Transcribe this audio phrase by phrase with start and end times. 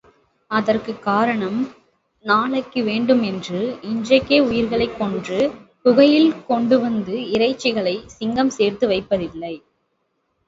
[0.51, 1.57] அதற்குக் காரணம்,
[2.25, 3.59] நாளைக்கு வேண்டுமென்று
[3.81, 5.39] இன்றைக்கே உயிர்களைக் கொன்று
[5.83, 9.53] குகையில் கொண்டு வந்து இறைச்சிகளைச் சிங்கம் சேர்த்து வைப்பதில்லை.